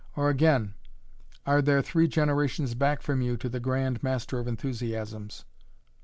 Or, 0.15 0.31
again, 0.31 0.73
are 1.45 1.61
there 1.61 1.83
three 1.83 2.07
generations 2.07 2.73
back 2.73 3.03
from 3.03 3.21
you 3.21 3.37
to 3.37 3.47
the 3.47 3.59
grand 3.59 4.01
master 4.01 4.39
of 4.39 4.47
enthusiasms? 4.47 5.45